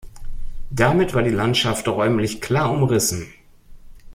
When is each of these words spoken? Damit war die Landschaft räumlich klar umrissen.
Damit 0.71 1.13
war 1.13 1.21
die 1.21 1.29
Landschaft 1.29 1.87
räumlich 1.87 2.41
klar 2.41 2.71
umrissen. 2.71 3.31